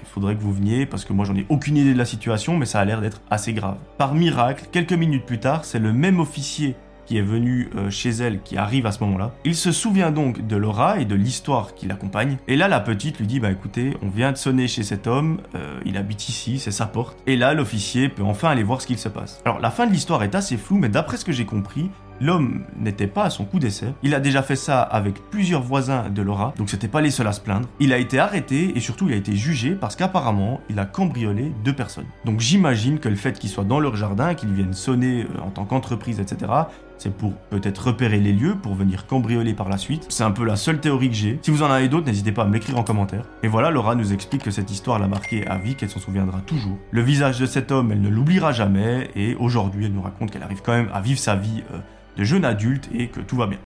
il 0.00 0.06
faudrait 0.06 0.34
que 0.34 0.40
vous 0.40 0.52
veniez 0.52 0.86
parce 0.86 1.04
que 1.04 1.12
moi 1.12 1.24
j'en 1.24 1.36
ai 1.36 1.46
aucune 1.48 1.76
idée 1.76 1.92
de 1.92 1.98
la 1.98 2.04
situation, 2.04 2.56
mais 2.56 2.66
ça 2.66 2.80
a 2.80 2.84
l'air 2.84 3.00
d'être 3.00 3.20
assez 3.30 3.52
grave. 3.52 3.76
Par 3.98 4.14
miracle, 4.14 4.66
quelques 4.70 4.92
minutes 4.92 5.24
plus 5.24 5.38
tard, 5.38 5.64
c'est 5.64 5.78
le 5.78 5.92
même 5.92 6.20
officier 6.20 6.76
qui 7.06 7.18
est 7.18 7.22
venu 7.22 7.68
euh, 7.74 7.90
chez 7.90 8.10
elle 8.10 8.40
qui 8.42 8.56
arrive 8.56 8.86
à 8.86 8.92
ce 8.92 9.02
moment-là. 9.04 9.32
Il 9.44 9.56
se 9.56 9.72
souvient 9.72 10.10
donc 10.10 10.46
de 10.46 10.56
Laura 10.56 10.98
et 10.98 11.04
de 11.04 11.14
l'histoire 11.14 11.74
qui 11.74 11.86
l'accompagne. 11.86 12.38
Et 12.48 12.56
là, 12.56 12.68
la 12.68 12.80
petite 12.80 13.18
lui 13.18 13.26
dit 13.26 13.40
Bah 13.40 13.50
écoutez, 13.50 13.96
on 14.02 14.08
vient 14.08 14.32
de 14.32 14.36
sonner 14.36 14.68
chez 14.68 14.82
cet 14.82 15.06
homme, 15.06 15.40
euh, 15.54 15.80
il 15.84 15.96
habite 15.96 16.28
ici, 16.28 16.58
c'est 16.58 16.70
sa 16.70 16.86
porte. 16.86 17.16
Et 17.26 17.36
là, 17.36 17.54
l'officier 17.54 18.08
peut 18.08 18.22
enfin 18.22 18.50
aller 18.50 18.62
voir 18.62 18.80
ce 18.80 18.86
qu'il 18.86 18.98
se 18.98 19.08
passe. 19.08 19.42
Alors, 19.44 19.60
la 19.60 19.70
fin 19.70 19.86
de 19.86 19.92
l'histoire 19.92 20.22
est 20.22 20.34
assez 20.34 20.56
floue, 20.56 20.78
mais 20.78 20.88
d'après 20.88 21.16
ce 21.16 21.24
que 21.24 21.32
j'ai 21.32 21.44
compris, 21.44 21.90
L'homme 22.22 22.62
n'était 22.78 23.08
pas 23.08 23.24
à 23.24 23.30
son 23.30 23.44
coup 23.44 23.58
d'essai. 23.58 23.86
Il 24.04 24.14
a 24.14 24.20
déjà 24.20 24.44
fait 24.44 24.54
ça 24.54 24.80
avec 24.80 25.28
plusieurs 25.32 25.60
voisins 25.60 26.08
de 26.08 26.22
Laura, 26.22 26.54
donc 26.56 26.70
c'était 26.70 26.86
pas 26.86 27.00
les 27.00 27.10
seuls 27.10 27.26
à 27.26 27.32
se 27.32 27.40
plaindre. 27.40 27.68
Il 27.80 27.92
a 27.92 27.98
été 27.98 28.20
arrêté 28.20 28.76
et 28.76 28.80
surtout 28.80 29.08
il 29.08 29.14
a 29.14 29.16
été 29.16 29.34
jugé 29.34 29.72
parce 29.72 29.96
qu'apparemment 29.96 30.60
il 30.70 30.78
a 30.78 30.84
cambriolé 30.84 31.52
deux 31.64 31.72
personnes. 31.72 32.06
Donc 32.24 32.38
j'imagine 32.38 33.00
que 33.00 33.08
le 33.08 33.16
fait 33.16 33.36
qu'il 33.40 33.50
soit 33.50 33.64
dans 33.64 33.80
leur 33.80 33.96
jardin, 33.96 34.34
qu'il 34.34 34.52
vienne 34.52 34.72
sonner 34.72 35.24
euh, 35.24 35.40
en 35.42 35.50
tant 35.50 35.64
qu'entreprise, 35.64 36.20
etc., 36.20 36.52
c'est 36.96 37.12
pour 37.12 37.32
peut-être 37.50 37.88
repérer 37.88 38.20
les 38.20 38.32
lieux, 38.32 38.54
pour 38.54 38.76
venir 38.76 39.08
cambrioler 39.08 39.54
par 39.54 39.68
la 39.68 39.76
suite. 39.76 40.06
C'est 40.08 40.22
un 40.22 40.30
peu 40.30 40.44
la 40.44 40.54
seule 40.54 40.78
théorie 40.78 41.08
que 41.08 41.16
j'ai. 41.16 41.40
Si 41.42 41.50
vous 41.50 41.64
en 41.64 41.70
avez 41.72 41.88
d'autres, 41.88 42.06
n'hésitez 42.06 42.30
pas 42.30 42.42
à 42.42 42.46
m'écrire 42.46 42.78
en 42.78 42.84
commentaire. 42.84 43.24
Et 43.42 43.48
voilà, 43.48 43.72
Laura 43.72 43.96
nous 43.96 44.12
explique 44.12 44.44
que 44.44 44.52
cette 44.52 44.70
histoire 44.70 45.00
l'a 45.00 45.08
marquée 45.08 45.44
à 45.48 45.58
vie, 45.58 45.74
qu'elle 45.74 45.90
s'en 45.90 45.98
souviendra 45.98 46.38
toujours. 46.42 46.78
Le 46.92 47.02
visage 47.02 47.40
de 47.40 47.46
cet 47.46 47.72
homme, 47.72 47.90
elle 47.90 48.02
ne 48.02 48.08
l'oubliera 48.08 48.52
jamais, 48.52 49.10
et 49.16 49.34
aujourd'hui, 49.34 49.86
elle 49.86 49.92
nous 49.92 50.02
raconte 50.02 50.30
qu'elle 50.30 50.44
arrive 50.44 50.62
quand 50.62 50.74
même 50.74 50.90
à 50.94 51.00
vivre 51.00 51.18
sa 51.18 51.34
vie. 51.34 51.64
Euh, 51.74 51.78
de 52.16 52.24
jeune 52.24 52.44
adulte 52.44 52.88
et 52.94 53.08
que 53.08 53.20
tout 53.20 53.36
va 53.36 53.46
bien. 53.46 53.58